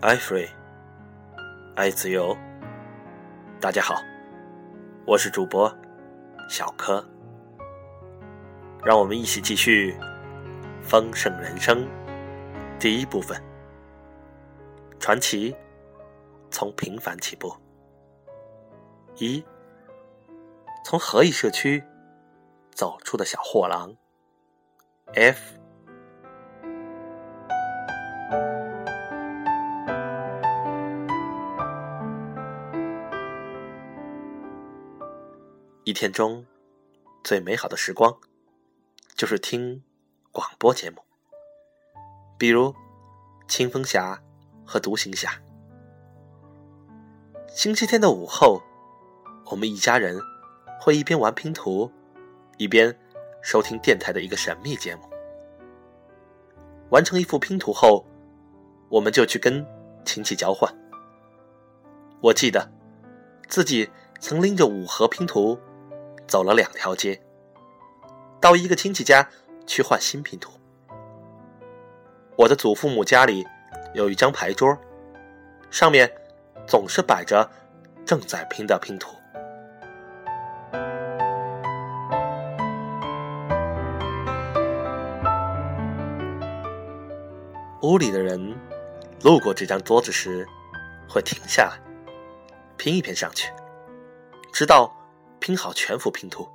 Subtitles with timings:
[0.00, 0.48] 爱 free，
[1.74, 2.36] 爱自由。
[3.60, 3.96] 大家好，
[5.04, 5.68] 我是主播
[6.48, 7.04] 小柯，
[8.84, 9.96] 让我们一起继续
[10.82, 11.84] 丰盛人生
[12.78, 13.42] 第一部分。
[15.00, 15.52] 传奇
[16.48, 17.52] 从平凡起步。
[19.16, 19.44] 一，
[20.84, 21.82] 从何以社区
[22.70, 23.96] 走出的小货郎。
[25.14, 25.57] F。
[35.88, 36.44] 一天中
[37.24, 38.14] 最美好的时光，
[39.16, 39.82] 就是听
[40.30, 40.98] 广播节目，
[42.36, 42.72] 比如
[43.48, 44.14] 《清风侠》
[44.66, 45.30] 和《独行侠》。
[47.48, 48.60] 星期天的午后，
[49.46, 50.20] 我们一家人
[50.78, 51.90] 会一边玩拼图，
[52.58, 52.94] 一边
[53.40, 55.08] 收听电台的一个神秘节目。
[56.90, 58.04] 完成一幅拼图后，
[58.90, 59.66] 我们就去跟
[60.04, 60.70] 亲戚交换。
[62.20, 62.70] 我记得
[63.48, 63.88] 自己
[64.20, 65.58] 曾拎着五盒拼图。
[66.28, 67.18] 走了两条街，
[68.38, 69.26] 到一个亲戚家
[69.66, 70.52] 去换新拼图。
[72.36, 73.46] 我的祖父母家里
[73.94, 74.78] 有一张牌桌，
[75.70, 76.12] 上面
[76.66, 77.50] 总是摆着
[78.04, 79.16] 正在拼的拼图。
[87.80, 88.54] 屋里的人
[89.22, 90.46] 路过这张桌子时，
[91.08, 91.80] 会停下来
[92.76, 93.50] 拼一拼上去，
[94.52, 94.97] 直到。
[95.40, 96.46] 拼好全幅拼图，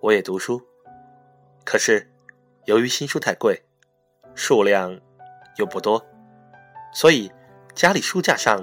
[0.00, 0.60] 我也读书，
[1.64, 2.10] 可是
[2.66, 3.62] 由于新书太贵，
[4.34, 5.00] 数量
[5.56, 6.04] 又不多，
[6.92, 7.32] 所以
[7.74, 8.60] 家里书架上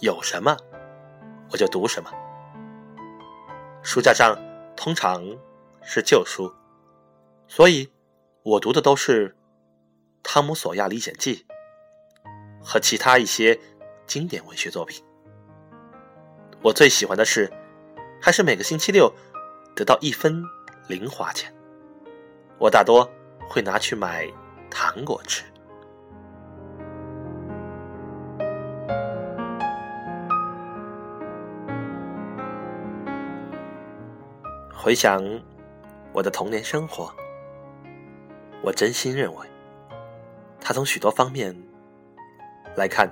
[0.00, 0.56] 有什么
[1.50, 2.10] 我就读什么。
[3.82, 4.36] 书架上
[4.76, 5.24] 通常
[5.80, 6.52] 是旧书，
[7.46, 7.90] 所以
[8.42, 9.30] 我读的都是
[10.22, 11.46] 《汤姆·索亚历险记》
[12.62, 13.58] 和其他一些
[14.06, 15.02] 经典文学作品。
[16.60, 17.50] 我最喜欢的是。
[18.20, 19.12] 还是每个星期六
[19.74, 20.42] 得到一分
[20.88, 21.52] 零花钱，
[22.58, 23.08] 我大多
[23.48, 24.26] 会拿去买
[24.70, 25.44] 糖果吃。
[34.74, 35.22] 回想
[36.12, 37.12] 我的童年生活，
[38.62, 39.46] 我真心认为，
[40.60, 41.54] 他从许多方面
[42.76, 43.10] 来看，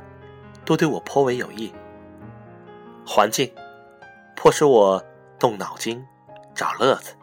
[0.65, 1.73] 都对我颇为有益。
[3.07, 3.53] 环境。
[4.47, 5.05] 迫使我
[5.41, 6.07] 动脑筋
[6.55, 7.17] 找乐子，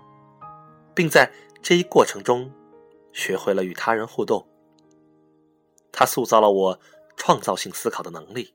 [0.94, 2.52] 并在这一过程中
[3.14, 4.46] 学会了与他人互动。
[5.94, 6.80] 他塑造了我
[7.16, 8.54] 创造性思考的能力，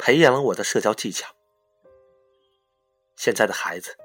[0.00, 1.32] 培养了我的社交技巧。
[3.14, 3.96] 现在的孩子，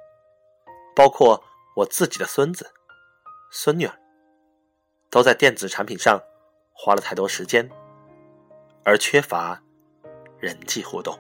[0.96, 1.44] 包括
[1.78, 2.72] 我自己的孙子、
[3.50, 4.00] 孙女儿，
[5.10, 6.22] 都在电子产品上
[6.72, 7.68] 花了太多时间，
[8.86, 9.60] 而缺乏
[10.38, 11.18] 人际互动。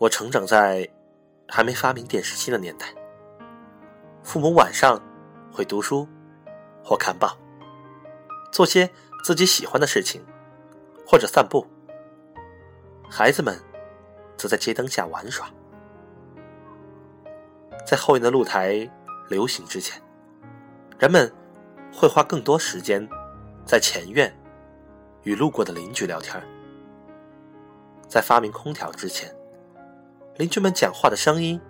[0.00, 0.88] 我成长在
[1.46, 2.86] 还没发明电视机的年代，
[4.22, 4.98] 父母晚上
[5.52, 6.08] 会读书
[6.82, 7.36] 或看报，
[8.50, 8.90] 做些
[9.22, 10.24] 自己喜欢的事情，
[11.06, 11.66] 或者散步。
[13.10, 13.54] 孩子们
[14.38, 15.50] 则在街灯下玩耍。
[17.86, 18.90] 在后院的露台
[19.28, 20.00] 流行之前，
[20.98, 21.30] 人们
[21.92, 23.06] 会花更多时间
[23.66, 24.34] 在前院
[25.24, 26.42] 与路过的邻居聊天。
[28.08, 29.30] 在发明空调之前。
[30.40, 31.60] 邻居们讲话的声音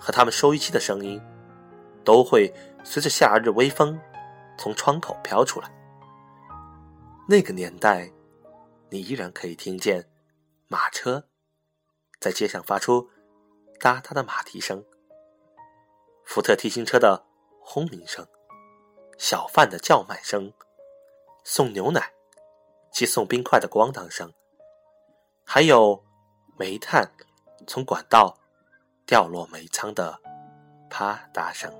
[0.00, 1.20] 和他们收音机的声音，
[2.02, 2.50] 都会
[2.82, 4.00] 随着夏日微风
[4.56, 5.70] 从窗口飘出来。
[7.28, 8.10] 那个年代，
[8.88, 10.08] 你依然可以听见
[10.68, 11.28] 马车
[12.18, 13.10] 在街上发出
[13.78, 14.82] 哒哒的马蹄声，
[16.24, 17.26] 福特 T 型车的
[17.60, 18.26] 轰鸣声，
[19.18, 20.50] 小贩的叫卖声，
[21.44, 22.10] 送牛奶
[22.90, 24.32] 及送冰块的咣当声，
[25.44, 26.02] 还有
[26.56, 27.12] 煤炭。
[27.66, 28.36] 从管道
[29.06, 30.18] 掉落煤仓的
[30.90, 31.72] 啪嗒声。